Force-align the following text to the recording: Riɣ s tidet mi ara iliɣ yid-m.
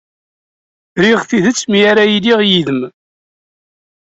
Riɣ 1.01 1.19
s 1.21 1.25
tidet 1.29 1.61
mi 1.71 1.79
ara 1.89 2.03
iliɣ 2.17 2.39
yid-m. 2.49 2.81